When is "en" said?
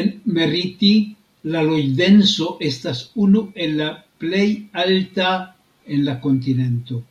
0.00-0.08, 5.96-6.08